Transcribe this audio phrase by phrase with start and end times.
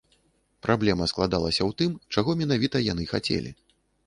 [0.65, 3.55] Праблема складалася ў тым, чаго менавіта яны хацелі.